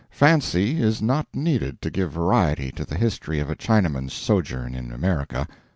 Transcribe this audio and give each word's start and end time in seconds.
Fancy 0.09 0.81
is 0.81 0.99
not 0.99 1.27
needed 1.31 1.79
to 1.83 1.91
give 1.91 2.11
variety 2.11 2.71
to 2.71 2.83
the 2.85 2.97
history 2.97 3.39
of 3.39 3.51
a 3.51 3.55
Chinaman's 3.55 4.13
sojourn 4.13 4.73
in 4.73 4.91
America. 4.91 5.47